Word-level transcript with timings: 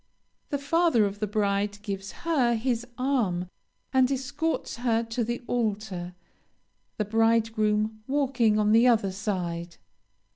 The 0.49 0.57
father 0.57 1.05
of 1.05 1.19
the 1.19 1.27
bride 1.27 1.77
gives 1.83 2.11
her 2.25 2.55
his 2.55 2.87
arm 2.97 3.47
and 3.93 4.11
escorts 4.11 4.77
her 4.77 5.03
to 5.03 5.23
the 5.23 5.43
altar, 5.45 6.15
the 6.97 7.05
bridegroom 7.05 8.01
walking 8.07 8.57
on 8.57 8.71
the 8.71 8.87
other 8.87 9.11
side. 9.11 9.75